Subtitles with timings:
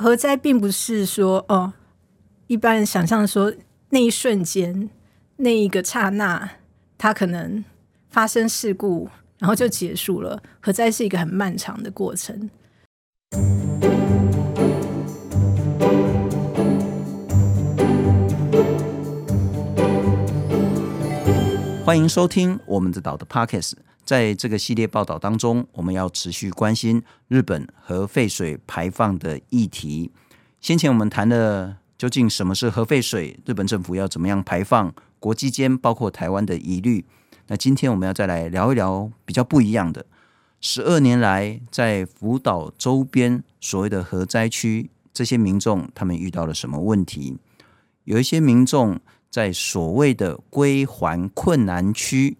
[0.00, 1.72] 核灾并不是说哦，
[2.46, 3.52] 一般人想象说
[3.90, 4.88] 那一瞬间、
[5.38, 6.48] 那一个刹那，
[6.96, 7.64] 它可能
[8.08, 10.40] 发生事故，然后就结束了。
[10.60, 12.48] 核灾是一个很漫长的过程。
[21.84, 23.72] 欢迎收听我们的岛的 Podcast。
[24.08, 30.10] 在这个系列报道当中，我们要持续关心日本核废水排放的议题。
[30.62, 37.04] 先前我们谈了究竟什么是核废水，日本政府要怎么样排放，国际间包括台湾的疑虑。
[37.48, 40.06] 那今天我们要再来聊一聊比较不一样的。
[40.58, 47.36] 十二年来，在福岛周边所谓的核灾区，这些民众他们遇到了什么问题？
[48.04, 48.98] 有一些民众
[49.30, 52.38] 在所谓的归还困难区。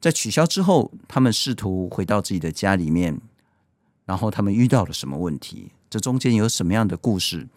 [0.00, 3.20] 在取消之后，他们试图回到自己的家里面，
[4.06, 5.72] 然后他们遇到了什么问题？
[5.90, 7.48] 这中间有什么样的故事？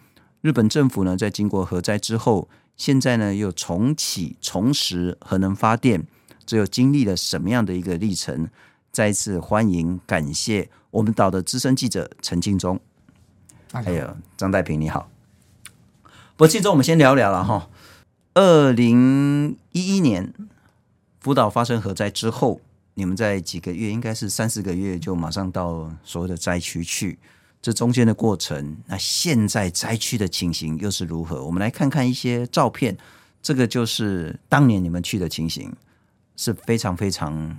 [0.42, 6.06] 日本政府呢，在经过核灾之后，现在呢又重启、重拾核能发电，
[6.44, 8.50] 这又经历了什么样的一个历程？
[8.92, 12.78] 再一次欢迎、感谢我们岛的资深记者陈敬忠，
[13.72, 15.08] 还有张代平，你好。
[16.36, 17.70] 不过，敬忠，我们先聊聊了哈。
[18.34, 20.34] 二零一一年。
[21.24, 22.60] 福岛发生核灾之后，
[22.92, 27.18] 你们在几个月，应该是三四个月，就马上到所谓的灾区去。
[27.62, 31.42] 这中间的过程，那现在灾区的情形又是如何？
[31.42, 32.94] 我们来看看一些照片。
[33.40, 35.74] 这个就是当年你们去的情形，
[36.36, 37.56] 是非常非常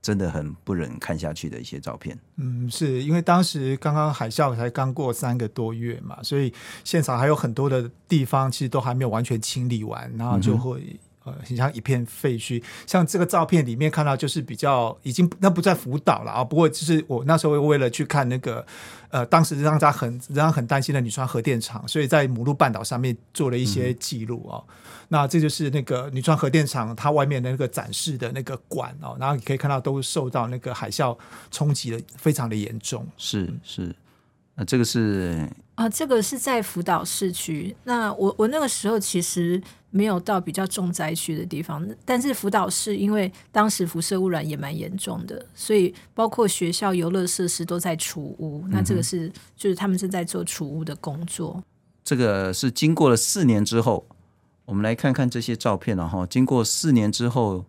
[0.00, 2.18] 真的很不忍看下去的一些照片。
[2.36, 6.50] 嗯，是因为当时刚刚海啸才刚过三个多月嘛，所以
[6.82, 10.98] 现场还有很多的地方其实都还没有完全清理完，然后就会。
[11.26, 16.42] 嗯呃，很像一片废墟，像这个照片里面看到，就是比较已经那不在福岛了啊。
[16.42, 18.64] 不过就是我那时候为了去看那个，
[19.10, 24.64] 呃，当时让大家很让人很担心的女川核电厂，所以在母鹿半岛上面做了一些记录啊。
[24.66, 24.74] 嗯、
[25.08, 31.14] 那这就是那个女川核电厂它外面的那个展示的那个馆哦，然后你可以看到都受到那个海啸
[31.50, 33.06] 冲击的非常的严重。
[33.18, 33.94] 是是，
[34.54, 37.76] 那这个是啊，这个是在福岛市区。
[37.84, 39.62] 那我我那个时候其实。
[39.90, 48.64] 没有到比较重灾区的地方，但是福岛市因为当时辐射污染也蛮严重的，所以包括学校游乐设施都在除污。
[48.68, 51.62] 那这个是、嗯、就是他们正在做除污的工作。
[52.04, 54.06] 这个是经过了四年之后，
[54.64, 56.24] 我们来看看这些照片了哈。
[56.26, 57.64] 经过四年之后，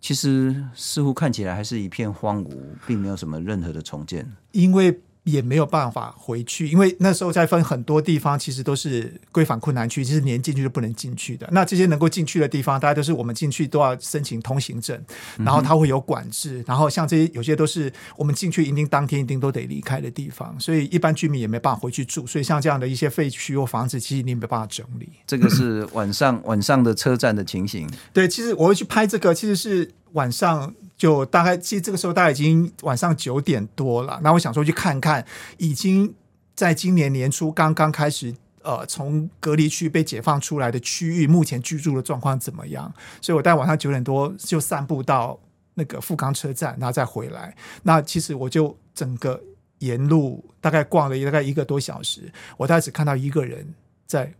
[0.00, 4.30] 其实似乎看起来还是一片荒芜，并没有什么任何的重建。
[4.52, 11.46] 因为也没有办法回去，因为那时候在分很多地方，其实都是归还困难区，其实连进去都不能进去的。
[11.52, 14.98] 那这些能够进去的地方，大家都是我们进去都要申请通行证，
[15.36, 16.64] 然后它会有管制。
[16.66, 22.26] 然后像这些有些都是我们进去一定当天一定都得离开的地方，所以一般居民也没办法回去住。
[22.26, 25.08] 所以像这样的一些废墟或房子，其实你没办法整理。
[25.26, 27.88] 这个是晚上晚上的车站的情形。
[28.12, 30.74] 对，其实我会去拍这个，其实是晚上。
[31.00, 34.20] 就大概，其实这个时候大概已经晚上九点多了。
[34.22, 35.24] 那我想说去看看，
[35.56, 36.14] 已经
[36.54, 42.92] 在今年年初刚刚开始，呃，从隔离区被解放出来的区域，目前居住的状况怎么样？
[43.22, 45.40] 所以我大概晚上九点多就散步到
[45.72, 47.56] 那个富冈车站，然后再回来。
[47.84, 49.42] 那其实我就整个
[49.78, 53.74] 沿路大概逛了大概一个多小时，我大概只看到一个人
[54.06, 54.34] 在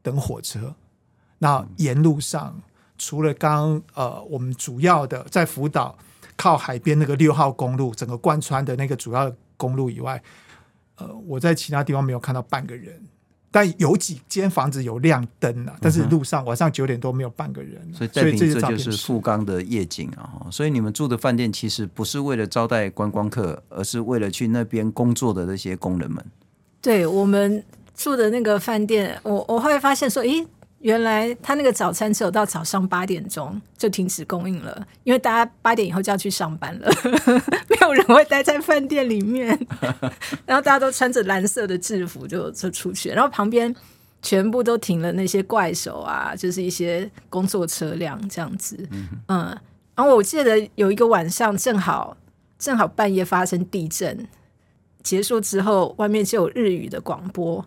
[0.00, 0.74] 等火车。
[1.40, 2.62] 那沿路上。
[2.98, 5.96] 除了刚呃，我们主要的在福岛
[6.36, 10.20] 靠海边那个六号公路，整个贯穿的那个主要公路以外，
[10.96, 13.00] 呃，我在其他地方没有看到半个人，
[13.50, 17.80] 但有几间房子有亮灯啊，但是路上晚上九点多没有半个人。
[17.94, 20.46] 所以，所以这就是富冈的夜景啊！
[20.50, 26.24] 所以你们住的饭店其实不是为了招待观光客，而是为了去那边工作的那些工人们。
[26.82, 30.46] 对，我们住的那个饭店，我我会发现说，咦。
[30.80, 36.88] 原来他那个早餐只有到早上八点钟就停止供应了，因为大家八点以后就要去上班了，
[37.68, 39.48] 没有人会待在饭店里面。
[40.46, 43.74] 然后大家都穿着蓝色的制服就就出去，然后旁边
[44.22, 48.88] 全部都停了那些怪手啊，就是一些工作车辆这样子。
[49.26, 49.46] 嗯，
[49.96, 52.16] 然后我记得有一个晚上正好
[52.56, 54.28] 正好半夜发生地震，
[55.02, 57.64] 结束之后外面就有日语的广播。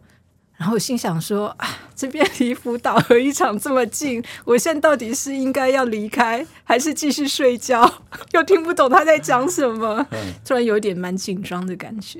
[0.61, 8.03] 然后我心想说啊，这边离福岛和一场这么近，我现在到底是应该要离开，还是继续睡觉？
[8.33, 10.05] 又听不懂他在讲什么，
[10.45, 12.19] 突然有点蛮紧张的感觉。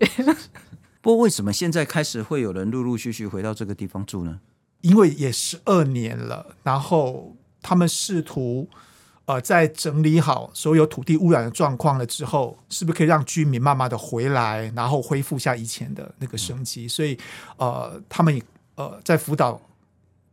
[1.02, 4.40] 不过为什么现在开始会有人陆陆续续回到这个地方住呢？
[4.82, 8.68] 因为也十二年了，然后他们试图。
[9.32, 16.86] 呃，在整理好所有土地污染的状况了之后，是不是可以让居民慢慢的回来，然后恢复下以前的那个生机？
[16.86, 17.18] 所以，
[17.56, 18.42] 呃，他们
[18.76, 19.62] 呃在福岛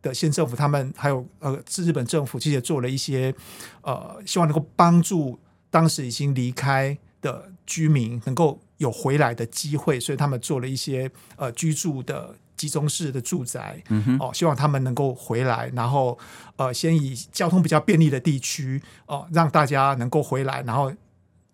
[0.01, 3.33] 的县政府，他们还有呃日本政府，其实也做了一些
[3.83, 12.35] 呃，希望能够帮助当时已经离开的居民能够有回来的机会，所以他们做了一些呃居住的。
[12.59, 16.19] 集中式的住宅，嗯哼，哦，希望他们能够回来，然后
[16.57, 20.91] 呃，先以交通比较便利的地区哦，让大家能够回来，然后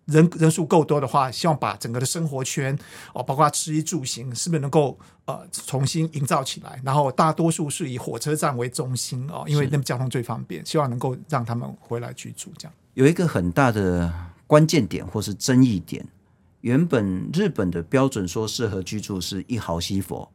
[0.06, 2.76] 人人数够多的话，希望把整个的生活圈
[3.14, 6.80] 哦，包括吃衣住行，是不是能够呃重新营造起来？
[6.84, 12.52] 然后大多数是以火车站为中心哦，因为那边交通最方便，希望能够让他们回来居住。
[12.58, 14.12] 这样有一个很大的
[14.46, 16.04] 关键点或是争议点，
[16.62, 20.26] 原本日本的标准说适合居住是一毫西弗。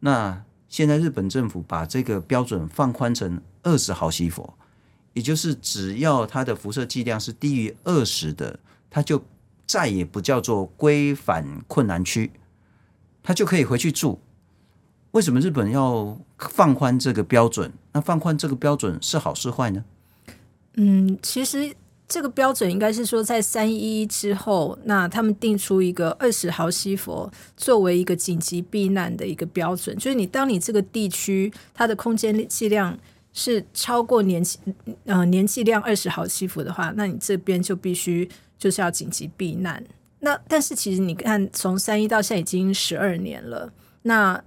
[0.00, 4.54] 那现在日本政府把这个标准放宽成二十毫西弗，
[5.12, 8.58] 也就是只要它的辐射剂量是低于二十的，
[8.90, 9.24] 它就
[9.66, 12.30] 再也不叫做规范困难区，
[13.22, 14.20] 它就可以回去住。
[15.12, 17.72] 为什么日本要放宽这个标准？
[17.92, 19.84] 那放宽这个标准是好是坏呢？
[20.74, 21.74] 嗯，其实。
[22.08, 32.98] 这个标准应该是说，在三一之后，那他们定出一个二十毫西弗作为一个紧急避难的一个标准，就是你当你这个地区它的空间剂量
[33.34, 34.42] 是超过年
[35.04, 38.26] 呃年剂量二十毫西弗的话，那你这边就必须
[38.58, 39.84] 就是要紧急避难。
[40.20, 43.70] 那但是其实你看，从三一到现在已经十二年了，
[44.04, 44.42] 那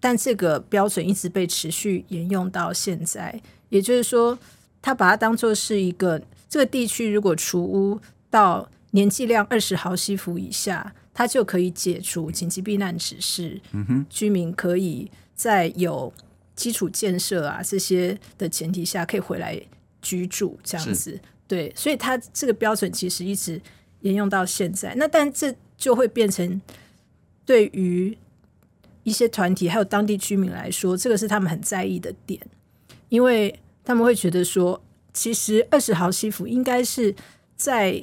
[0.00, 4.38] 但这个标准一直被持续沿用到现在，也就是说，
[4.80, 6.22] 他把它当做是一个。
[6.54, 13.60] 这个地区如果除污到年剂量二十毫西弗以下，它就可以解除紧急避难指示。
[13.72, 16.14] 嗯哼，居民可以在有
[16.54, 19.60] 基础建设啊这些的前提下，可以回来
[20.00, 21.18] 居住这样子。
[21.48, 23.60] 对，所以它这个标准其实一直
[24.02, 24.94] 沿用到现在。
[24.94, 26.62] 那但这就会变成
[27.44, 28.16] 对于
[29.02, 32.40] 一些团体还有当地居民来说，这个是他们很在意的点，
[33.08, 34.80] 因为他们会觉得说。
[35.14, 37.14] 其实二十毫西弗应该是
[37.56, 38.02] 在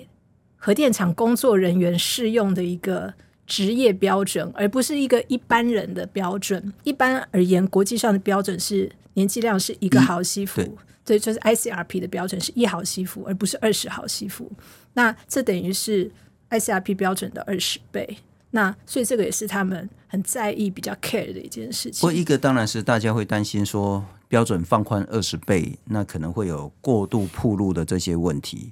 [0.56, 3.14] 核电厂工作人员适用的一个
[3.46, 6.74] 职业标准，而不是一个一般人的标准。
[6.84, 14.50] 一般而言，国际上的标准是年剂量是一个毫西弗，嗯、对，就是 ICRP 的标准是一毫西弗，而不是二十毫西弗。
[14.94, 16.10] 那这等于是
[16.50, 18.18] ICRP 标准的二十倍。
[18.52, 22.00] 那所以这个也是他们很在意、比较 care 的一件事情。
[22.00, 24.06] 不过一个当然是大家会担心说。
[24.32, 28.72] 标准放宽二十倍，那可能会有过度铺路的这些问题。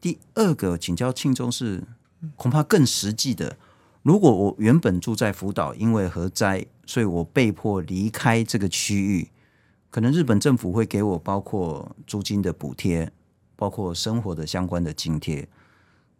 [0.00, 1.82] 第二个，请教庆忠是
[2.36, 3.56] 恐怕更实际的。
[4.04, 9.30] 如果我原本住在福岛，因为核灾，所以我被迫离开这个区域，
[9.90, 13.10] 可能日本政府会给我包括租金的补贴，
[13.56, 15.48] 包括生活的相关的津贴。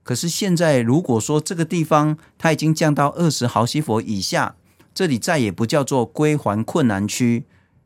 [0.02, 4.56] 可是现在，如果说这个地方它已经降到二十毫西弗以下，
[4.92, 7.44] 这里再也不叫做归还困难区。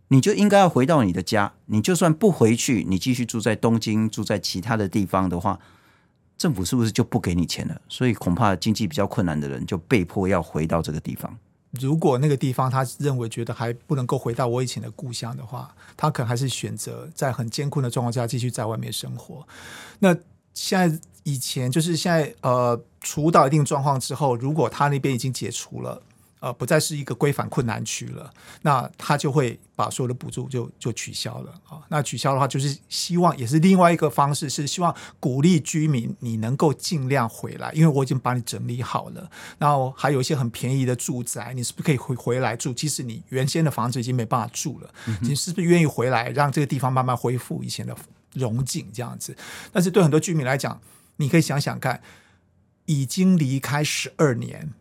[0.08, 1.52] 你就应该要回到你的家。
[1.66, 5.58] 你就算不回去，你继续住在东京，住在其他的地方的话，
[6.36, 7.80] 政府是不是就不给你钱了？
[7.88, 11.36] 所以恐怕经济比较困难的人就被迫要回到这个地方。
[11.72, 19.46] 如果那个地方他认为觉得还不能够回到我以前的故乡的话，他可能还是选择在很艰困的状况下继续在外面生活。
[19.98, 20.16] 那
[20.54, 26.02] 现在以前就是现在呃，处到一定状况之后，如果他那边已经解除了。
[26.40, 28.32] 呃，不再是一个规范困难区了，
[28.62, 31.82] 那他就会把所有的补助就就取消了啊。
[31.88, 39.30] 那取消的话，就是希望也是另外一个方式，是希望鼓励居民你能够尽量回来，因为我已经把你整理好了。
[39.58, 42.72] 然后还有一些很便宜的住宅，你是不是可以回回来住？
[42.72, 44.88] 即使你原先的房子已经没办法住了，
[45.20, 47.96] 你是不是愿意回来，让这个地方慢慢恢复以前的
[48.34, 49.36] 荣景这样子？
[49.72, 50.80] 但是对很多居民来讲，
[51.16, 52.00] 你可以想想看，
[52.84, 54.72] 已经离开十二年。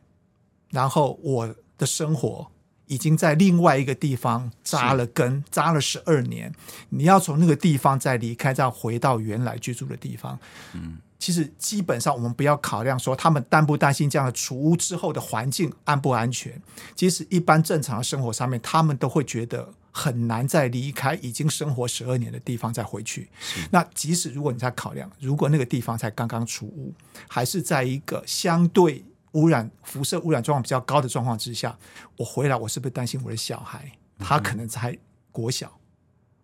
[0.70, 2.52] 然后我的生活
[2.88, 6.54] 已经在另外一个地方扎了根，扎了十二年。
[6.90, 10.40] 你要从那个地方再离开，再回到原来居住的地方。
[10.74, 16.62] 嗯，其实基本上我们不要考量说他们担不担心这样的除污之后的环境安不安全。
[16.96, 23.28] 即使一般正常的生活上面，他们都会觉得很难再离开已经生活十二年的地方再回去。
[23.72, 26.94] 那即使如果你在考量，如果那个地方才刚刚除屋，
[27.28, 29.04] 还是在一个相对。
[29.34, 31.78] 污染、辐射污染状况比较高的状况之下，
[32.18, 33.92] 我回来，我是不是担心我的小孩？
[34.20, 34.98] 他可能才
[35.32, 35.80] 国小，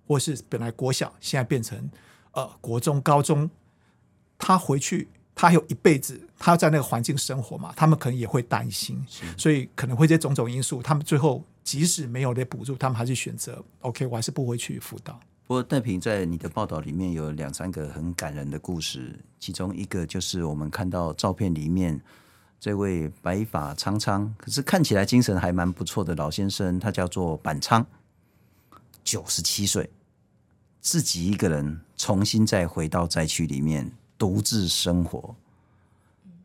[0.06, 1.90] 或是本来国小，现在变成
[2.34, 3.50] 呃国中、高中，
[4.38, 7.74] 他回去，他还有一辈子，他要在那个环境生活嘛？
[7.76, 9.04] 他们可能也会担心，
[9.38, 15.20] 所以可能会这种种因素，他们最后即使没有的补助，他们还是选择 OK，我还是不回去辅导。
[15.48, 22.00] 不过戴平在你的报道里面有两三个很感人的故事，其中一个就是我们看到照片里面
[22.64, 27.86] 这位白发苍苍，可是看起来精神还蛮不错的老先生，他叫做板仓，
[29.04, 29.90] 九十七岁，
[30.80, 35.36] 自己一个人重新再回到灾区里面独自生活。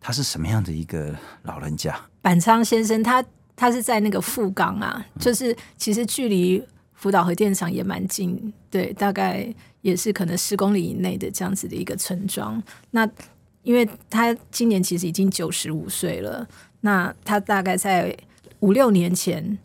[0.00, 1.96] 他是什么样的一个老人家？
[2.20, 6.60] 板仓先生他，他是在那个富冈啊，就是其实距离。
[6.94, 12.60] 福岛核电厂也蛮近，对，大概也是可能十公里以内的这样子的一个村庄。
[12.90, 13.08] 那
[13.68, 16.48] 因为他今年其实已经九十五岁了，
[16.80, 18.16] 那他大概在
[18.60, 19.58] 五六年前，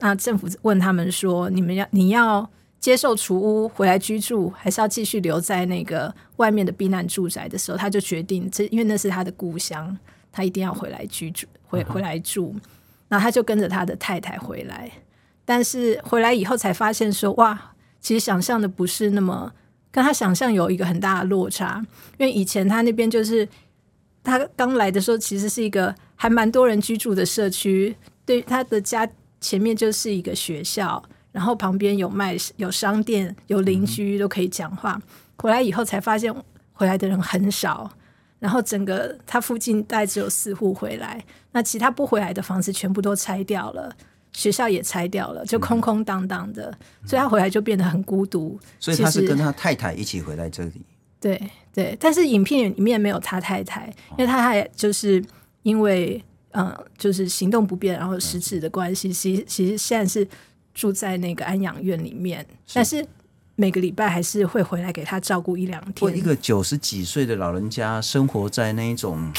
[0.00, 2.50] 那政府问他们说：“你们要你要
[2.80, 9.96] 接受除屋回来居住，还是要继续留在那个外面的避难住宅？”的时候，他就决定，这因为那是他的故乡，
[10.32, 12.52] 他一定要回来居住，回回来住。
[13.06, 14.90] 那他就跟着他的太太回来。
[15.44, 19.52] 但是回来以后才发现说，哇，其实想象的不是那么
[19.96, 21.82] 跟他想象有一个很大的落差。
[22.18, 23.48] 因为以前他那边就是
[24.22, 27.96] 他刚来的时候，其实是一个还蛮多人居住的社区。
[28.26, 29.08] 对，他的家
[29.40, 35.00] 前面就是一个学校，然后旁边有卖有商店，有邻居都可以讲话。
[35.38, 36.30] 回来以后才发现，
[36.74, 37.90] 回来的人很少，
[38.38, 43.96] 然后整个他附近大概只有四户回来，那其他不回来的房子全部都拆掉了。
[44.36, 46.70] 学校也拆掉了，就空空荡荡的，
[47.02, 48.60] 嗯、所以他回来就变得很孤独。
[48.78, 50.82] 所以他是跟他太太一起回来这里。
[51.18, 51.40] 对
[51.72, 55.24] 对，但是影片里面没有他太太，因为他还就是
[55.62, 60.28] 因为嗯、呃，就是行动不便，然后食指的关系，其实其实现在是
[60.74, 63.04] 住在那个安养院里面，是但是
[63.54, 66.14] 每个礼拜还是会回来给他照顾一两天。
[66.14, 69.32] 一个九十几岁的老人家生活在那一种。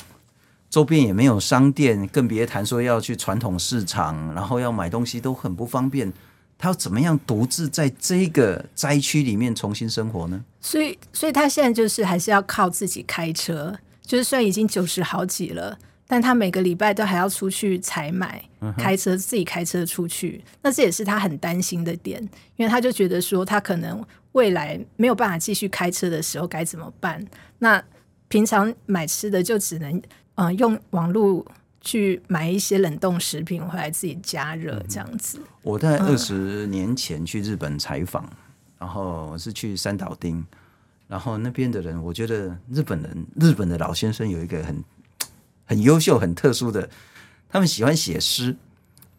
[0.77, 6.13] 周边也没有商店，更别谈说要去传统市场，然后要买东西都很不方便。
[6.55, 10.39] 他要怎么样独自在这个灾区里面重新生活呢？
[10.61, 13.75] 所以，所以他现在就是还是要靠自己开车。
[14.03, 20.43] 就是虽然已经九十好几了，但他每个礼拜都还要出去采买，开车自己开车出去。
[20.61, 22.21] 那这也是他很担心的点，
[22.55, 27.25] 因为他就觉得说，他可能未来没有办法继续开车的时候该怎么办？
[27.57, 27.83] 那
[28.27, 29.99] 平常买吃的就只能。
[30.37, 31.45] 嗯、呃，用网络
[31.81, 35.39] 去买一些冷冻食品回来自己加热，这样子。
[35.63, 38.37] 我在二十年前去日本采访，嗯、
[38.79, 40.43] 然后我是去三岛町，
[41.07, 44.83] 然后那边的人，我觉得日本人，日本的老先生有一个很
[45.65, 46.87] 很优秀、很特殊的，
[47.49, 48.55] 他们喜欢写诗。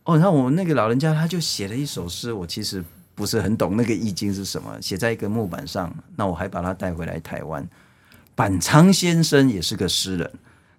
[0.04, 2.84] 哦，然后我那个老人家他就写了一首诗，我其实
[3.14, 5.92] 不是很懂那个意境是什么，写在一个木板上。
[6.16, 7.68] 那我还把它带回来台湾。
[8.34, 10.30] 板仓先生也是个诗人。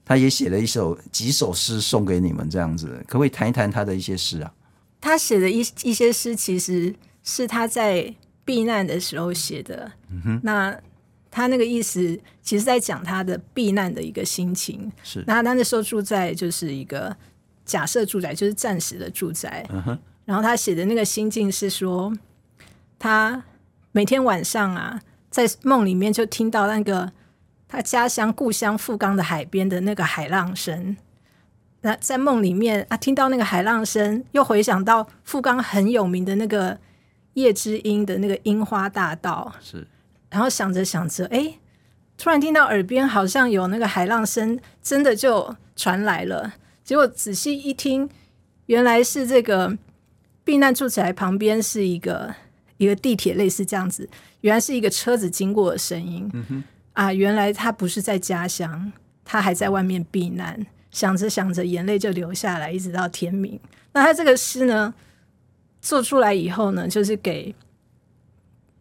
[0.09, 4.51] 他也写了一首几首诗送给你们，这样子，可不可以谈一谈他的一些诗啊？
[4.99, 6.91] 他写的一一些诗，其实
[7.23, 8.11] 是他在
[8.43, 9.91] 避难的时候写的。
[10.09, 10.75] 嗯哼，那
[11.29, 14.91] 他那个意思，其实在讲他的避难的一个心情。
[15.03, 17.15] 是，那他那时候住在就是一个
[17.63, 19.63] 假设住宅，就是暂时的住宅。
[19.69, 22.11] 嗯哼，然后他写的那个心境是说，
[22.97, 23.43] 他
[23.91, 24.99] 每天晚上啊，
[25.29, 27.11] 在梦里面就听到那个。
[27.71, 30.97] 他家乡故乡富冈的海边的那个海浪声，
[31.81, 36.79] 那在梦里面啊，听到那个海浪声，又回想到富冈很有名的那个
[37.35, 39.87] 叶之音的那个樱花大道，是，
[40.31, 41.59] 然后想着想着，哎，
[42.17, 46.55] 突然听到耳边好像有那个海浪声，真的就传来了。
[46.83, 48.09] 结果仔细一听，
[48.65, 49.77] 原来是这个
[50.43, 52.33] 避难住宅旁边是一个
[52.77, 54.09] 一个地铁，类似这样子，
[54.41, 56.27] 原来是一个车子经过的声音。
[56.33, 56.63] 嗯哼。
[56.99, 58.91] 啊，原来他不是在家乡，
[59.23, 60.67] 他还在外面避难。
[60.91, 63.57] 想着想着，眼泪就流下来，一直到天明。
[63.93, 64.93] 那他这个诗呢，
[65.81, 67.55] 做出来以后呢，就是给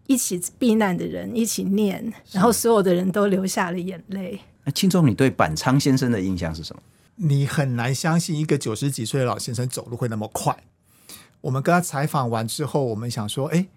[0.09, 4.41] 一起避难的人一起念，然后所有的人都流下了眼泪。
[4.65, 6.83] 那庆忠，你对板仓先生的印象是什么？
[7.15, 10.65] 你很难相信一个九十几岁的老先生走路会那么快。
[11.43, 13.69] 我们跟他采访完之后，我们想说，哎，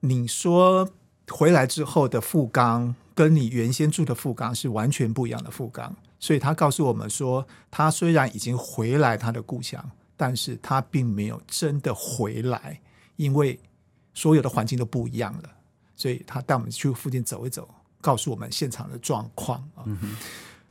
[0.00, 0.88] 你说
[1.30, 2.94] 回来之后的富冈。
[3.12, 12.80] 跟你原先住的富冈是完全不一样的富冈，所以他告诉我们说，他虽然已经回来他的故乡，但是他并没有真的回来，
[13.16, 13.60] 因为
[14.14, 15.50] 所有的环境都不一样了。
[15.94, 17.68] 所以他带我们去附近走一走，
[18.00, 19.84] 告诉我们现场的状况啊。
[19.84, 20.16] 嗯、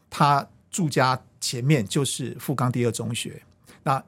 [0.10, 3.44] 他住家前面就是富冈第二中学，
[3.84, 4.04] 那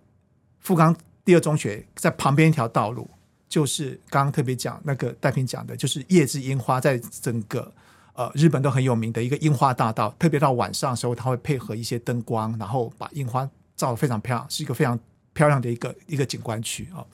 [0.62, 3.08] 富冈第二中学在旁边一条道路，
[3.52, 7.74] 就是刚刚特别讲那个戴平讲的，就是夜之樱花在整个。
[8.14, 15.00] 呃，日本都很有名的一个樱花大道，特别到晚上的时候，它会配合一些灯光，然后把樱花照得非常漂亮，是一个非常
[15.32, 17.06] 漂亮的一个一个景观区啊。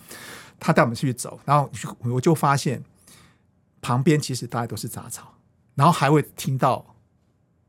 [0.59, 2.83] 他带我们去走，然后我就发现
[3.79, 5.35] 旁边其实大概都是杂草，
[5.75, 6.95] 然后还会听到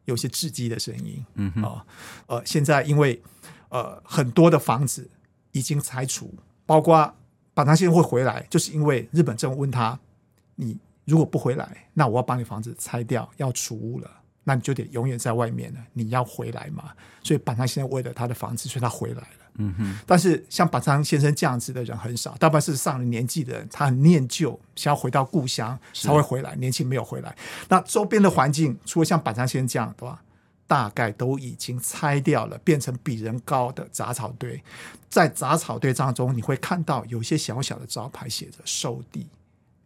[0.06, 1.22] 有些雉鸡的声音。
[1.34, 1.86] 嗯哼，哦，
[2.28, 3.22] 呃，现在因为
[3.68, 5.10] 呃很多的房子
[5.52, 6.34] 已经拆除，
[6.64, 7.14] 包括
[7.58, 9.98] 板仓先生会回来，就是因为日本政府问他，
[10.54, 14.08] 你如果不回来，那我要把你房子拆掉，要除屋了。
[14.44, 16.92] 那你就得永远在外面了，你要回来嘛？
[17.20, 19.50] 所以板仓先生为了他的房子，所以他回来了。
[19.56, 19.98] 嗯哼。
[20.06, 26.54] 但是像板仓先生这样子的人很少，大半是上了年纪的人，他很念旧，想要回到故乡才会回来。
[26.54, 27.36] 年轻没有回来。
[27.68, 30.22] 那周边的环境，除了像板仓先生这样的话，
[30.68, 34.62] 大概都已经拆掉了，变成比人高的杂草堆。
[35.08, 39.26] 在杂草堆当中，你会看到有些小小的招牌，写着售地。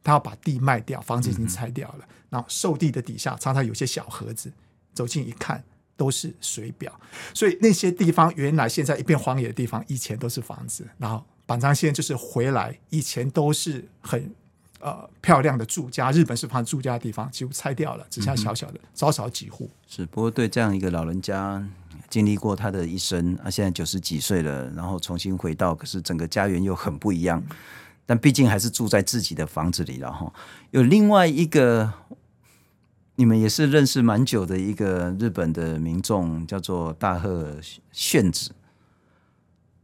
[0.05, 2.09] 他要把地卖掉，房子已经拆掉了。
[2.29, 4.53] 然后售地的底下常常有些小盒子，
[4.93, 5.63] 走近一看
[5.97, 6.93] 都是水表。
[7.33, 10.85] 所以那些地方原来现在一片荒野的地方，以前都是房子。
[10.99, 14.35] 然后板仓先生就是回来，以前都是很
[14.83, 19.71] 呃漂亮的住家，日本式房住家的地方，几乎拆掉了，只剩小小的，少少几户。
[19.87, 21.65] 是，不过对这样一个老人家，
[22.11, 27.43] 经历过他的一生啊，现在九十几岁了，然后重新回到，可是整个家园又很不一样。
[28.05, 30.31] 但毕竟还是住在自己的房子里了哈。
[30.73, 31.93] 有另外一个，
[33.15, 37.57] 你们也是认识蛮久的一个日本的民众，叫做大贺
[37.93, 38.51] 炫子。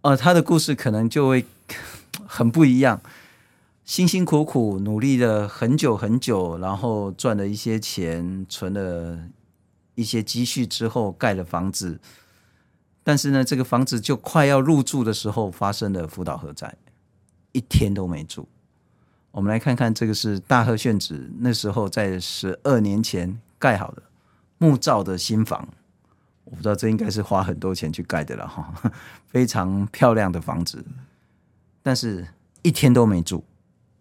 [0.01, 1.45] 呃，他的故事可能就会
[2.27, 3.01] 很不一样。
[3.89, 9.19] 辛辛苦苦努力了很久很久，然后赚了一些钱，存了
[9.95, 11.99] 一些积蓄之后，盖了房子。
[13.03, 16.77] 但是呢，这个房子就快要入住的时候，发生了福岛核灾。
[17.53, 18.47] 一天都没住。
[19.31, 24.03] 我们来看看，这个是大贺炫子那时候在十二年前盖好的
[24.59, 25.67] 木造的新房。
[26.45, 28.71] 我不知道这应该是花很多钱去盖的了哈，
[29.27, 30.85] 非常漂亮的房子。
[31.83, 32.29] 但是
[32.61, 33.43] 一天都没住，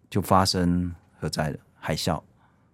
[0.10, 2.22] 就发生核灾了，海啸。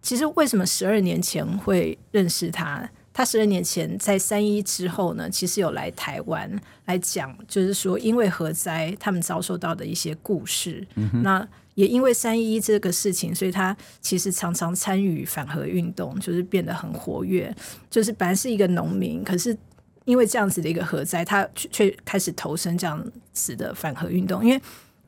[0.01, 2.89] 其实为什么十二年前会认识他？
[3.13, 6.49] 他十二年前在三一之后呢，其实有来台湾
[6.85, 10.85] 来讲，就是说因为核灾，他们遭受到的一些故事。
[10.95, 17.55] 嗯、那也因为三一这个事情，所以他其实常常参与反核运动，就是变得很活跃。
[17.89, 19.55] 就是本来是一个农民，可是
[20.05, 24.43] 因为这样子的一个核灾，他却开始投身这样子的反核运动。
[24.43, 24.59] 因为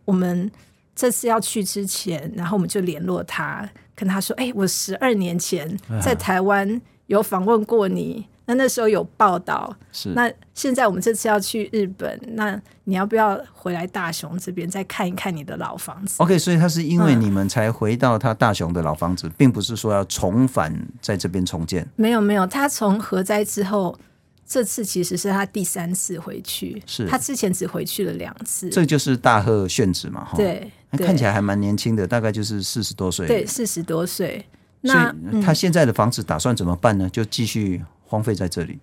[0.06, 0.50] 我们
[0.96, 9.72] 这次要去之前，然后我们就联络他，跟他说：“哎，我十二年前在台湾。”有访问过你，那那时候有报道。
[9.92, 21.88] 是，那现在我们这次要去日本，那你要不要回来大雄这边再看一看你的老房子？OK，所以他是因为你们才回到他大雄的老房子，嗯、并不是说要重返在这边重建。
[21.96, 23.96] 没有没有，他从核灾之后，
[24.48, 26.82] 这次其实是他第三次回去。
[26.86, 28.70] 是他之前只回去了两次。
[28.70, 30.24] 这就是大贺炫子嘛？
[30.24, 33.28] 哈，对，看起来还蛮年轻的，大概就是四十多岁。
[33.28, 34.46] 对，四十多岁。
[34.82, 37.10] 那他现在的房子打算怎么办呢？
[37.10, 38.78] 就继续荒废在这里。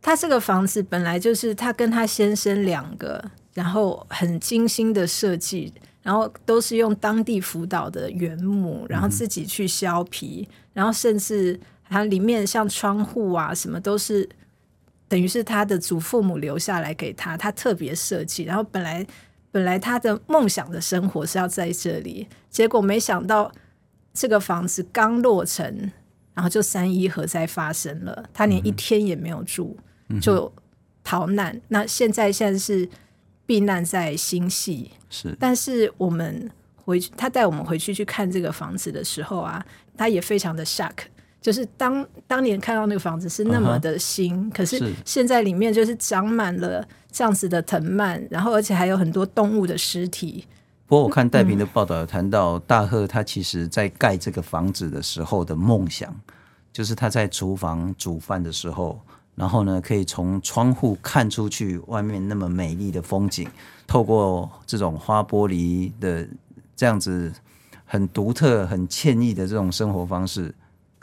[0.00, 14.28] 他这个房子本来就是他跟他先生两个，然后很精心的设计，然后都是用当地福岛的原木，然后自己去削皮，嗯、然后甚至它里面像窗户啊什么都是，
[15.14, 18.42] 等于是他的祖父母留下来给他，他特别设计。
[18.42, 19.06] 然后本来
[19.52, 23.52] 本来他的梦想的生活是要在这里，结果没想到。
[24.16, 25.90] 这个房子刚落成，
[26.34, 29.76] 然后就三一核灾发生了，他连一天也没有住，
[30.08, 30.52] 嗯、就
[31.02, 31.60] 逃难。
[31.66, 32.88] 那现在现在是
[33.44, 35.36] 避难在新系，是。
[35.40, 40.94] 但是我们回去，他带我们回去去看这个房子的时候啊，他也非常的 shock，
[41.44, 50.46] 就是当当年看到那个房子是那么的新，uh 可是现在里面就是长满了这样子的藤蔓，然后而且还有很多动物的尸体。
[50.86, 56.18] 不过我看戴平的报道有谈到，大贺他其实在盖这个房子的时候的梦想，
[56.72, 58.98] 就是他在厨房煮饭的时候，
[59.34, 63.46] 然后呢可以从窗户看出去外面那么美丽的风景，
[63.86, 66.26] 透过这种花玻璃的
[66.74, 67.30] 这样子
[67.84, 70.54] 很独特、很惬意的这种生活方式，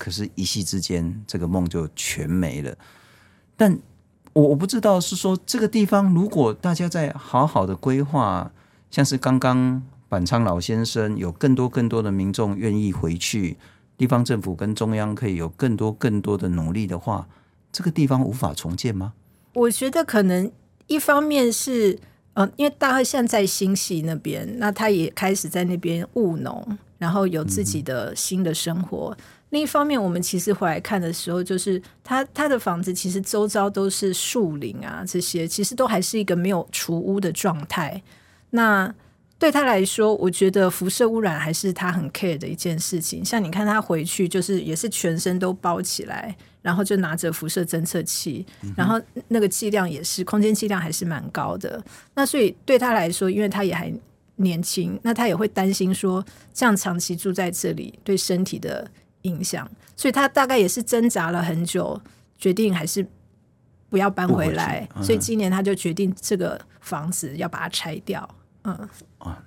[0.01, 2.75] 可是，一夕之间这个梦就全没了。
[3.55, 3.77] 但
[4.33, 8.51] 我我不知道是说这个地方，如果大家在好好的规划。
[8.89, 13.55] 像是刚刚板仓老先生，有更多更多的民众愿意回去，
[13.95, 17.29] 地方政府跟中央可以有更多更多的努力的话，
[17.71, 19.13] 这个地方无法重建吗？
[19.53, 20.51] 我觉得可能
[20.87, 21.97] 一方面是，
[22.33, 29.15] 呃，因为大贺现在在新系那边，那他也开始在那边务农，然后有自己的新的生活。
[29.51, 38.01] 另一方面，我们其实回来看的时候，就是他他的房子其实周遭都是树林啊，这些其实都还是一个没有除污的状态。
[38.49, 38.93] 那
[39.37, 43.25] 对他来说，我觉得辐射污染还是他很 care 的一件事情。
[43.25, 48.45] 像你看他回去，就是也是全身都包起来，然后就拿着辐射侦测器，
[48.77, 51.83] 然后那个剂量也是空间剂量还是蛮高的。
[52.13, 53.91] 那所以对他来说，因为他也还
[54.35, 58.89] 年轻，那他也会担心说，这样长期住在这里对身体的
[59.23, 61.99] 影响，所以他大概也是挣扎了很久，
[62.37, 63.05] 决定还是
[63.89, 64.87] 不要搬回来。
[64.95, 68.27] 嗯、所以今年他就决定这个房子要把它拆掉。
[68.63, 69.43] 嗯，啊，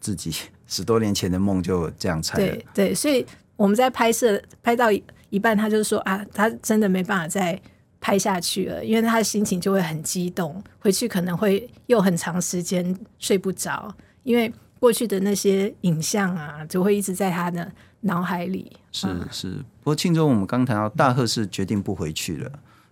[0.00, 0.34] 自己
[0.66, 2.46] 十多年前的梦就这样拆了。
[2.46, 3.24] 对对，所以
[3.56, 4.90] 我们在拍摄拍到
[5.28, 7.60] 一半，他就说啊，他真的没办法再
[8.00, 17.70] 拍下去了，因为他的心情就会很激动，回去可能会又很长时间睡不着，因为过去的那些影像啊，就会一直在他的
[18.00, 18.76] 脑海里。
[18.92, 22.50] 是是，不过庆忠，我们刚谈到大贺是决定不回去了，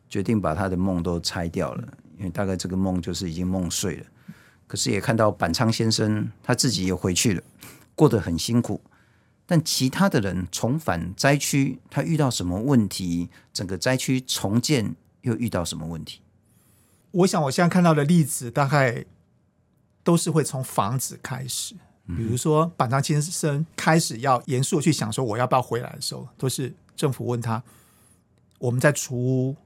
[0.08, 4.06] 决定把他的梦都拆掉了，因为大概这个梦就是已经梦碎了。
[4.66, 7.42] 可是也看到板仓先生他自己也回去了，
[7.94, 8.80] 过得很辛苦。
[9.46, 13.30] 但其他的人重返灾区，他遇到什么问题？
[13.52, 16.20] 整个灾区重建又遇到什么问题？
[17.10, 19.06] 我想我现在看到的例子，大概
[20.04, 21.74] 都是会从房子开始。
[22.16, 27.62] 比如说板仓先生开始要严肃去想说我要不要回来的时候，都是政府问他：
[28.58, 29.56] 我们在除屋，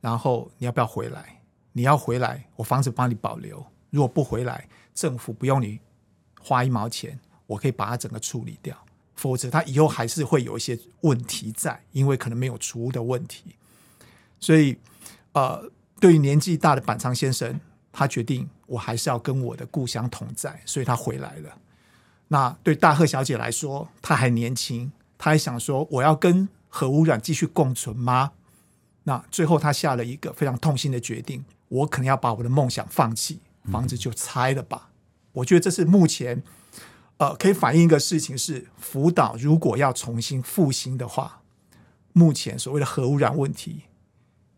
[0.00, 1.40] 然后你要不要回来？
[1.72, 3.64] 你要回来，我房子帮你保留。
[3.90, 5.78] 如果不回来，政府不用你
[6.40, 8.76] 花一毛钱，我可以把它整个处理掉。
[9.14, 13.54] 否则，他以后还是会有一些问题在，因为可能没有除污的问题。
[14.40, 14.78] 所以，
[15.32, 17.60] 呃，对于年纪大的板仓先生，
[17.92, 21.58] 他决定我还是要跟我的故乡同在，所以他回来了。
[22.32, 28.32] 那对大贺小姐来说，她还年轻，她还想说我要跟核污染继续共存吗？
[29.04, 33.40] 那最后，她下了一个非常痛心的决定：我可能要把我的梦想放弃。
[33.70, 34.88] 房子就拆了吧，
[35.32, 36.42] 我觉得这是目前，
[37.18, 41.42] 呃，可以反映一个事情是，福岛如果要重新复兴的话，
[42.14, 43.82] 目前所谓的核污染问题，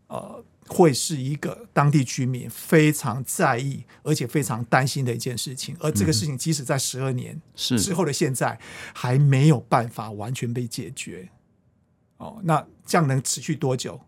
[0.07, 5.77] 呃，会是一个当地居民非常在意而且非常担心的一件事情。
[5.79, 8.59] 而这个事情，即使在十二年之后的现在，
[8.95, 11.29] 还没有办法完全被解决。
[12.17, 14.01] 哦，那这样能持续多久？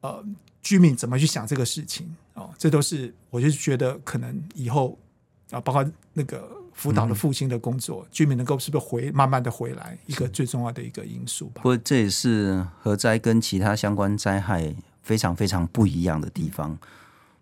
[0.00, 0.24] 呃。
[0.62, 2.16] 居民怎么去想这个事情？
[2.34, 4.96] 哦，这都是我就觉得可能以后
[5.50, 11.62] 啊，包括那个辅导的复兴的工作，嗯、居民能够是不是回慢慢的回来，一个最重要的一个因素吧。
[11.62, 16.78] 不过这也是核灾跟其他相关灾害非常非常不一样的地方。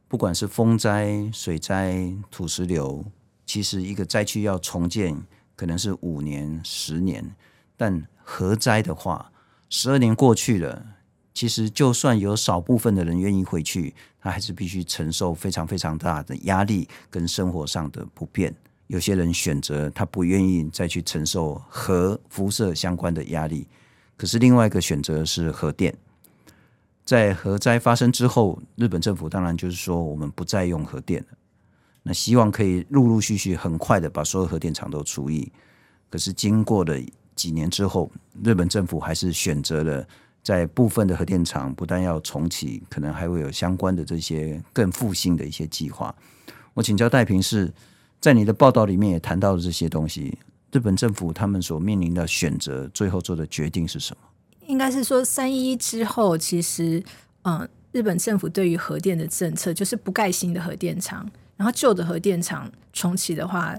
[0.08, 3.04] 不管是风灾、水灾、土石流，
[3.46, 5.16] 其实一个灾区要重建
[5.54, 7.34] 可能是五年、十年，
[7.76, 9.30] 但核灾的话，
[9.68, 10.84] 十二年过去了。
[11.32, 18.54] 其实，就算有少部分的人愿意回去，他还是必须承受非常非常大的压力跟生活上的不便。
[18.88, 23.68] 有些人选择他不愿意再去承受核辐射相关的压力，
[24.16, 25.96] 可是另外一个选择是核电。
[27.10, 31.28] 在核灾发生之后，日本政府当然就是说我们不再用核电了，
[32.04, 35.50] 那希望可以陆陆续续很快的把所有核电厂都除役。
[36.08, 36.96] 可是经过了
[37.34, 38.08] 几年之后，
[38.44, 40.06] 日本政府还是选择了。
[40.40, 46.14] 在部分的核电厂不但要重启，可能还会有相关的这些更复兴的一些计划。
[46.74, 47.74] 我请教戴平是，
[48.20, 50.38] 在你的报道里面也谈到了这些东西。
[50.70, 54.29] 日本政府他们所面临的选择，最后做的决定是什么？
[54.70, 57.02] 应该是说三一之后，其实
[57.42, 63.76] 嗯，日本政府对于核电的政策就是不盖新的核电厂，然后旧的核电厂重启的话，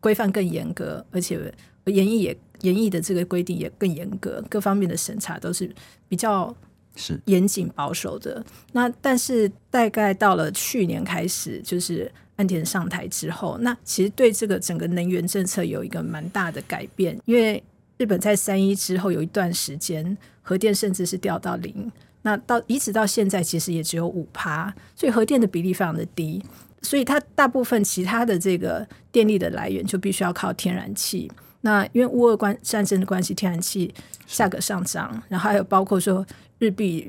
[0.00, 1.52] 规范更严格，而且
[1.86, 2.36] 研议也。
[2.62, 5.68] 演绎的这个规定也更严格，各方面的审查都是
[6.08, 6.54] 比较
[6.94, 8.40] 是严谨保守的。
[8.70, 17.18] 那但是大概到了去年开始，就是岸田上台之后，那其实对这个整个能源政策有一个蛮大的改变。
[17.24, 17.60] 因为
[18.02, 21.88] 日本在三一之后有一段时间核电甚至是掉到零，
[22.22, 26.44] 那到一直到现在其实也只有五趴，所以核电的比例非常的低，
[26.82, 31.30] 所以它大部分其他的这个电力的来源就必须要靠天然气。
[31.60, 33.94] 那因为乌俄关战争的关系，天然气
[34.26, 36.26] 价格上涨，然后还有包括说
[36.58, 37.08] 日币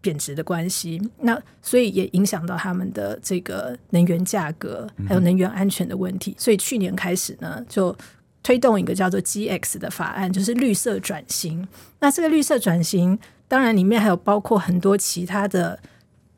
[0.00, 6.34] 贬值的关系，那所以也影响到他们的这个能源价格，还有能源安全的问题。
[6.36, 7.96] 所以去年开始呢，就
[8.44, 11.66] 推动一个叫做 GX 的法案，就是绿色转型。
[11.98, 15.80] 那这个绿色转型，当然里面还有包括很多其他的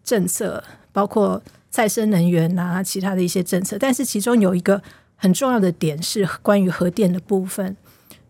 [0.02, 4.82] 政策，包括再生能源啊，其他的一些政策，但是其中有一个。
[5.18, 7.74] 很重要的点是关于核电的部分，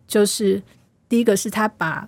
[0.07, 0.63] 就是
[1.09, 2.07] 第一个是他把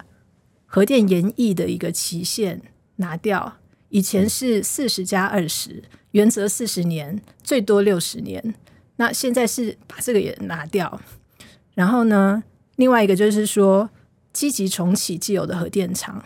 [0.65, 2.61] 核电延役的一个期限
[2.95, 3.57] 拿掉，
[3.89, 8.55] 以前是四十加二十，原则四十年，最多六十年。
[8.95, 11.01] 那现在是把这个也拿掉，
[11.79, 12.43] 然后呢，
[12.75, 13.89] 另外一个就是说
[14.33, 16.21] 积极重启既有的核电厂。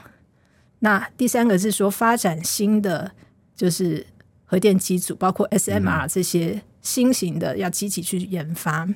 [0.80, 3.12] 那第三个是说发展新的
[3.56, 4.04] 就是
[4.46, 8.86] 核电机组，包括 SMR 这些新型的要积极去研发。
[8.86, 8.96] 嗯、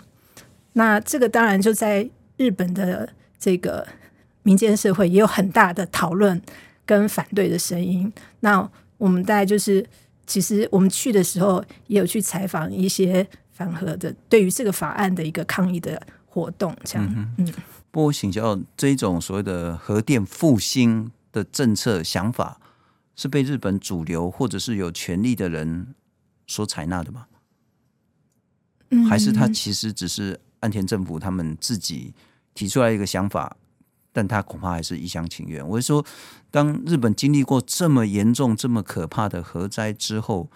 [0.73, 3.87] 那这个当然就在日本的这个
[4.41, 6.41] 民间社会也有很大的讨论
[6.87, 8.11] 跟反对的声音。
[8.39, 8.67] 那
[8.97, 9.85] 我们大概就是，
[10.25, 16.01] 其实我们去的时候也有去采访一些反核的，对于这个法案的一个抗议的
[16.37, 17.13] 活动，这样。
[17.15, 17.53] 嗯，嗯，
[17.91, 21.11] 不过请教这种所谓的核电复兴。
[21.33, 22.59] 的政策想法
[23.15, 25.93] 是被日本主流或者是有权力的人
[26.47, 27.27] 所采纳的吗？
[28.89, 32.15] 嗯，还是他其实只是岸田政府他们自己
[32.55, 33.55] 提出来一个想法，
[34.11, 35.67] 但他恐怕还是一厢情愿。
[35.67, 36.03] 我是说，
[36.49, 40.49] 当日本经历过这么严重、这么可怕的核灾之后，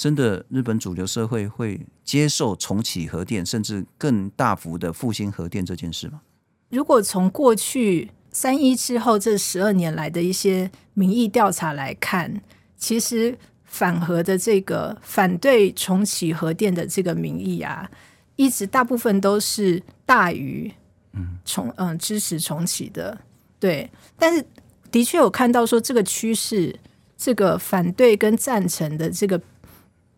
[0.00, 6.22] 真的日本主流社会会接受重启核电，甚至更大幅的复兴核电这件事吗？
[6.70, 8.10] 如果从过去。
[8.32, 12.40] 三一之后这十二年来的一些民意调查来看，
[12.76, 17.90] 其实反核的这个反对重启核电的这个民意啊，
[18.36, 20.72] 一直大部分都是大于
[21.14, 23.20] 嗯重嗯、呃、支持重启的。
[23.58, 24.46] 对，但是
[24.92, 26.78] 的确有看到说这个趋势，
[27.16, 29.42] 这个反对跟赞成的这个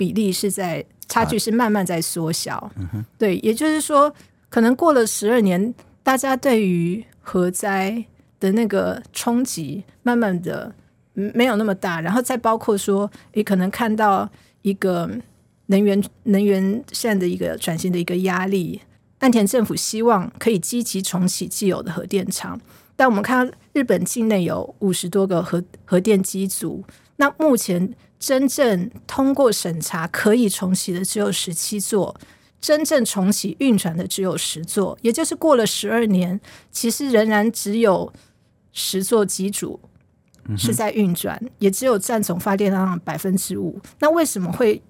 [0.02, 2.68] 比例是在差距是慢慢在缩小。
[3.16, 4.12] 对，也就是说，
[4.48, 8.04] 可能过了十二年，大家对于核灾
[8.40, 10.74] 的那个冲击，慢慢的
[11.12, 14.28] 没有那么大，然后再包括说，也可能看到
[14.62, 15.08] 一个
[15.66, 18.80] 能源能源现在的一个转型的一个压力。
[19.20, 22.60] 岸田政府希望可以积极重启既有的核电厂，
[22.96, 26.84] 但我们看到日本境内有五十多个核核电机组，
[27.16, 32.14] 那目前真正通过审查可以重启的只有十七座。
[32.60, 38.12] 真正重启运转的只有十座，也就是过了十二年，其实仍然只有
[38.72, 39.80] 十座机组
[40.56, 43.80] 是在运转，嗯、也只有占总发电量百分之五。
[43.98, 44.80] 那为什么会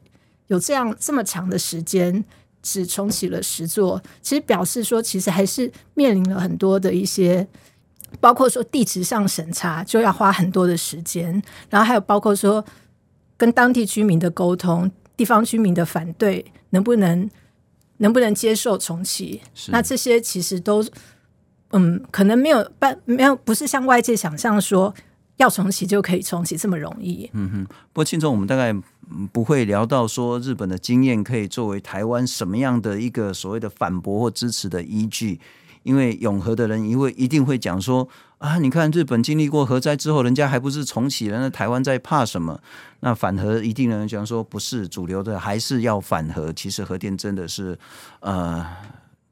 [0.49, 2.23] 有这样这么长的时间
[2.62, 4.03] 只重启了十座？
[4.21, 7.49] 其实表示说，其实还是面临了很多的一些，
[8.20, 12.64] 包括说地质上审查就要花很多的时间，然后还有包括说
[13.37, 17.31] 跟当地居民的沟通，地方居民的反对能不能？
[17.98, 19.40] 能不能接受重启？
[19.68, 20.85] 那这些其实都，
[21.70, 24.92] 嗯，可能没有办，没有不是像外界想象说
[25.37, 27.31] 要重启就可以重启这么容易。
[27.33, 28.75] 嗯哼，不过庆忠，我们大概
[29.31, 35.38] 不会聊到说日本的经验可以作为台湾什么样的一个所谓的反驳或支持的依据。
[35.83, 41.38] 因为永和的人，因为一定会讲说啊，你看日本经历过核灾之后，人家还不是重启了？
[41.38, 42.61] 那台湾在怕什么？
[43.01, 46.53] 那反核一定人讲说不是主流的，还是要反核。
[46.53, 47.79] 其实核电真的是，
[48.21, 48.66] 呃，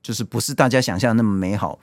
[0.02, 1.78] 就是不是大家想象那么美好。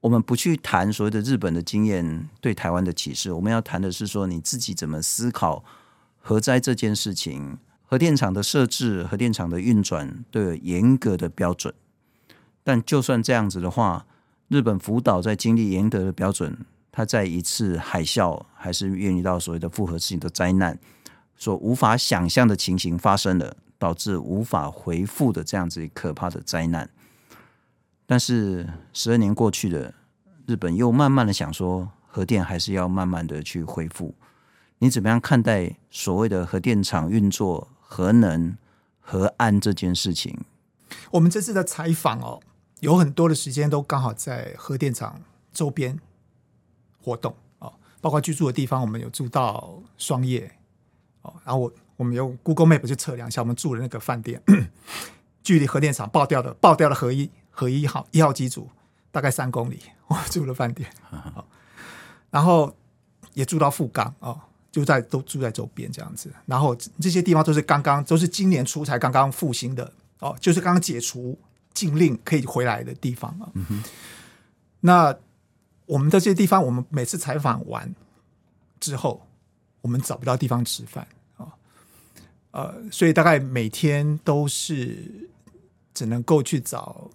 [0.00, 5.64] 我们不去谈所谓的日本的经验对台湾的启示，我们要谈的是说你自己怎么思考
[6.20, 7.58] 核灾这件事情。
[7.90, 11.72] 核电厂的设置、核电厂的运转都有严格的标准。
[12.62, 14.06] 但就算这样子的话，
[14.48, 16.56] 日本福岛在经历严格的标准，
[16.92, 20.78] 它在一次海啸还是面临到所谓的复合性的灾难，
[21.36, 26.88] 所无法想象的情形发生了，导致无法回复的这样子可怕的灾难。
[28.06, 29.94] 但是十二年过去了，
[30.46, 34.14] 日本又慢慢的想说，核电还是要慢慢的去恢复。
[34.78, 38.56] 你怎么样看待所谓的核电厂运作、核能、
[39.00, 40.38] 核安这件事情？
[41.10, 42.40] 我们这次的采访哦。
[42.80, 45.20] 有很多的时间都刚好在核电厂
[45.52, 45.98] 周边
[47.02, 50.50] 活动啊，包括居住的地方，我们有住到双叶
[51.22, 54.40] 哦，然后我我们用 Google Map 去测量一下，我们住的那个饭店，
[55.42, 58.68] 距离核电厂爆掉的爆掉的核一核一号一号机组
[59.10, 60.88] 大概三公里， 我住的饭店，
[62.30, 62.72] 然后
[63.34, 71.36] 也住到富冈哦，就在都住在周边这样子，然后这些地方都是刚刚都是今年初才刚刚复兴的哦，就是刚刚解除。
[71.78, 73.84] 禁令可以回来的地方啊，嗯、
[74.80, 75.14] 那
[75.86, 77.94] 我们的这些地方，我们每次采访完
[78.80, 79.24] 之后，
[79.80, 81.46] 我们找不到地方吃饭啊，
[82.50, 85.30] 呃，所以大概每天都是
[85.94, 87.08] 只能够去找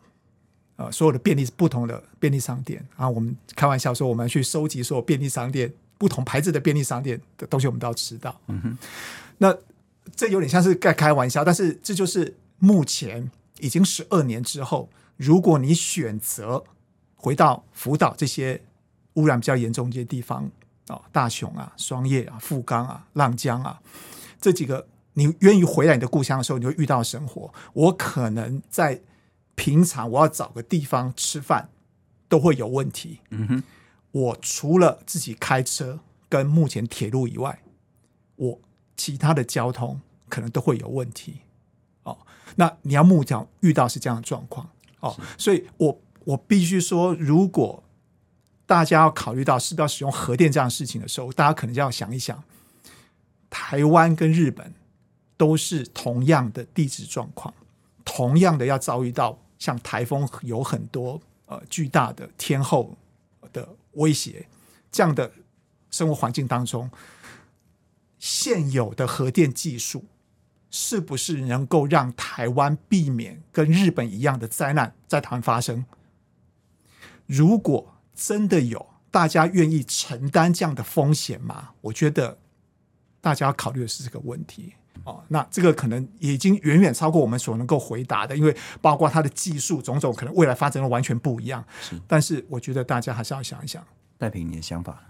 [0.77, 3.09] 呃所有的便利不同的便利商店啊。
[3.09, 8.39] 我们开玩笑说，我们去收集所有便利商店不同牌子的便利商店的东西，我们都要吃到。
[8.47, 8.77] 嗯哼，
[9.39, 9.53] 那
[10.15, 13.29] 这有点像是在开玩笑，但是这就是目前。
[13.59, 16.63] 已经十二年之后，如果你选择
[17.15, 18.61] 回到福岛这些
[19.13, 20.49] 污染比较严重这些地方
[20.87, 23.81] 啊，大雄啊、双叶啊、富冈啊、浪江啊
[24.41, 27.53] 这几个你愿意回来你的故乡的时候，你会遇到生活。
[27.73, 29.01] 我可能在
[29.55, 31.69] 平常我要找个地方吃饭
[32.27, 33.19] 都会有问题。
[33.29, 33.63] 嗯哼，
[34.11, 37.61] 我除了自己开车跟目前铁路以外，
[38.35, 38.59] 我
[38.97, 41.41] 其他的交通可能都会有问题。
[42.03, 42.17] 哦，
[42.55, 47.83] 那你要目前遇到是这样的状况哦，所以我我必须说，如果
[48.65, 52.41] 大家要考虑到是不是要使用核电这样的事情的时候，大家可能就要想一想，
[53.49, 54.73] 台湾跟日本
[55.35, 57.53] 都是同样的地质状况，
[58.05, 62.97] 同样的要遭遇到像台风有很多呃巨大的天候
[63.51, 64.47] 的威胁，
[64.91, 65.31] 这样的
[65.91, 66.89] 生活环境当中，
[68.17, 70.05] 现有的核电技术
[70.75, 75.85] 是不是能够让台湾避免跟日本一样的灾难在台湾发生？
[77.27, 81.69] 如果真的有大家愿意承担这样的风险吗？
[81.81, 82.39] 我觉得
[83.21, 85.23] 大家要考虑的是这个问题哦。
[85.27, 91.63] 那这个可能已经远远超过我们所能够回答的，因为包括它的技术种种，可能未来发展的完全不一样。
[91.79, 93.85] 是，但是我觉得大家还是要想一想。
[94.17, 95.03] 戴平，你的想法？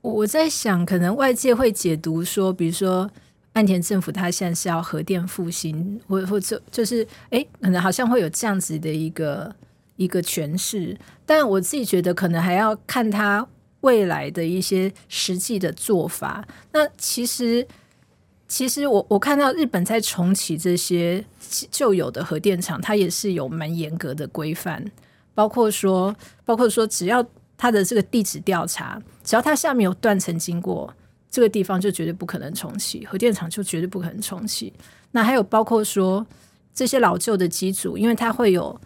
[0.00, 3.10] 我在想，可能外界会解读说，比如说
[3.58, 9.54] 岸田政府他现在是要核电复兴，或或者就是哎，可能好像会有这样子的一个。
[9.98, 13.44] 一个诠释，但我自己觉得可能还要看他
[13.80, 16.46] 未来的一些实际的做法。
[16.70, 17.66] 那其实，
[18.46, 21.24] 其实我我看到日本在重启这些
[21.72, 24.88] 旧有的核电厂，它也是有蛮严格的规范，
[25.34, 30.94] 包括说，包括说，只要它的这个地质调查，只要它下面有断层经过
[31.30, 34.72] 这个地方，就绝对不可能重启核电厂，就绝对不可能重启。
[35.12, 36.26] 那还有包括说
[36.74, 38.80] 这些老旧的机组，因为它会有。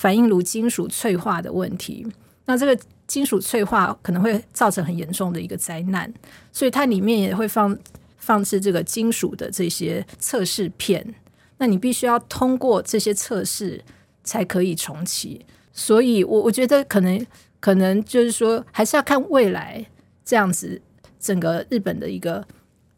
[0.00, 2.06] 反应炉金属脆化的问题，
[2.46, 2.74] 那这个
[3.06, 6.10] 金属脆化可能会造成很严重的一个灾难，
[6.54, 7.78] 所以它里面也会放
[8.16, 11.14] 放置这个金属的这些测试片，
[11.58, 13.84] 那你必须要通过这些测试
[14.24, 15.44] 才可以重启。
[15.74, 17.26] 所以我我觉得可能
[17.60, 19.84] 可能就是说，还是要看未来
[20.24, 20.80] 这样子
[21.20, 22.44] 整个日本的一个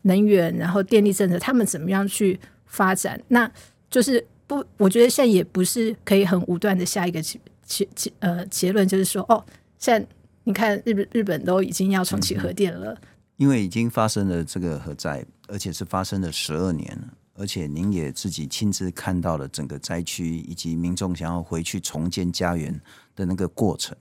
[0.03, 3.51] 能源然后电力政策，他们怎么样去发展，那
[3.91, 4.25] 就是。
[4.45, 9.43] 不，我觉得现在也不是可以很武断的下一个结结结呃结论，就是说哦，
[9.79, 10.07] 现在
[10.45, 13.01] 你看日本日本都已经要重启核电了，
[13.37, 22.79] 因为已经发生了这个核灾，而且是发生了十二年了，而且您也自己亲自看到了整个灾区以及民众想要回去重建家园
[23.17, 23.97] 的那个过程，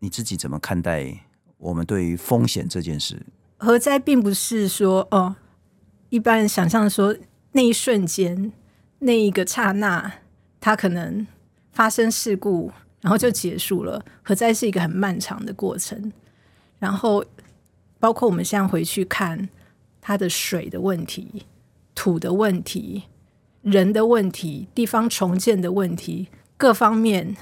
[0.00, 1.24] 你自己怎么看待
[1.60, 3.24] 我们对于风险这件事？
[3.58, 5.36] 核灾并不是说哦，
[6.08, 7.16] 一般人想象说
[7.52, 8.52] 那一瞬间。
[9.02, 10.12] 那一个刹那，
[10.60, 11.26] 它可能
[11.72, 12.70] 发生事故，
[13.00, 14.04] 然后就结束了。
[14.22, 16.12] 核灾是一个很漫长的过程，
[16.78, 17.24] 然后
[17.98, 19.48] 包括我们现在回去看
[20.02, 21.46] 它的水的问题、
[21.94, 23.04] 土的问题、
[23.62, 27.34] 人的问题、地方重建的问题，各方面，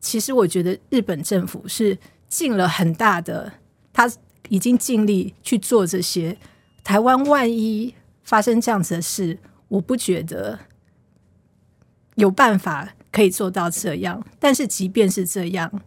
[0.00, 3.52] 其实我觉得日本政府是尽了很大的，
[3.92, 4.10] 他
[4.48, 6.36] 已经尽力去做这些。
[6.84, 10.58] 台湾万一发生这样子的事，我不觉得。
[12.16, 15.80] 有办法可以做到这样，但是即便是这样，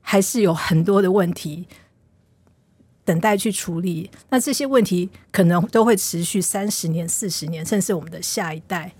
[0.00, 1.68] 还是有很多的问题
[3.04, 4.10] 等待去处理。
[4.28, 8.92] 那这些问题可能都会持续三十年、四十年，甚至我们的下一代。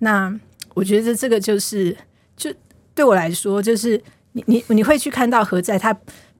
[0.00, 0.36] 那
[0.74, 1.96] 我觉得这个就是，
[2.36, 2.52] 就
[2.92, 5.96] 对我来说，就是你你你会去看到何在他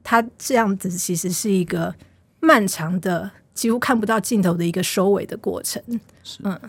[0.09, 1.92] 它这样子其实是一个
[2.38, 5.83] 漫长的、几乎看不到尽头的一个收尾的过程。
[6.23, 6.61] 是，嗯，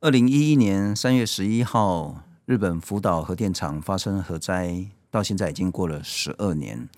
[0.00, 2.24] 二零一一年三月十一号。
[2.46, 6.88] 日本福岛核电厂发生核灾，到现在已经过了十二年。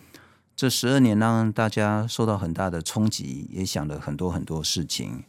[0.56, 5.24] 这十二年让大家受到很大的冲击，也想了很多很多事情。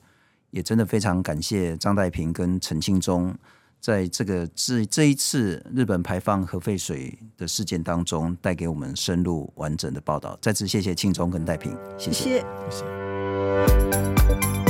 [0.51, 3.35] 也真的非常感谢张代平跟陈庆忠，
[3.83, 10.39] 在这个这这一次日本排放核废水的事件当中，带给我们深入完整的报道。
[10.41, 12.23] 再次谢谢庆忠跟戴平，谢谢。
[12.23, 12.39] 谢谢
[12.71, 12.85] 谢
[14.47, 14.62] 谢